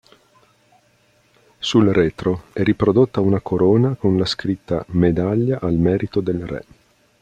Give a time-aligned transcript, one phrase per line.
[1.59, 6.65] Sul retro è riprodotta una corona con la scritta "Medaglia al merito del re".